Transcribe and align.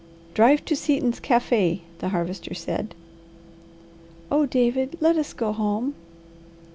"Drive 0.33 0.65
to 0.65 0.75
Seaton's 0.75 1.19
cafe'," 1.19 1.83
the 1.99 2.09
Harvester 2.09 2.55
said. 2.55 2.95
"Oh 4.31 4.47
David, 4.47 4.97
let 4.99 5.15
us 5.15 5.31
go 5.31 5.51
home!" 5.53 5.93